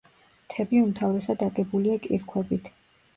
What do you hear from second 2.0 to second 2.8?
კირქვებით.